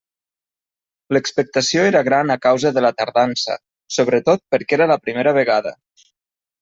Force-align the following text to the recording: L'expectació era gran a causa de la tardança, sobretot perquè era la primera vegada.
L'expectació 1.17 1.83
era 1.91 2.01
gran 2.07 2.35
a 2.35 2.39
causa 2.45 2.71
de 2.77 2.83
la 2.85 2.91
tardança, 3.01 3.59
sobretot 3.99 4.43
perquè 4.57 4.79
era 4.79 4.89
la 4.93 4.99
primera 5.05 5.35
vegada. 5.41 5.75